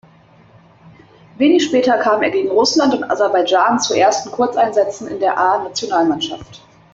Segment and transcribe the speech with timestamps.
[1.37, 6.63] Wenig später kam er gegen Russland und Aserbaidschan zu ersten Kurzeinsätzen in der A-Nationalmannschaft.